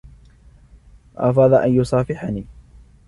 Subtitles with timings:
[1.17, 2.45] رفض ان يصافحني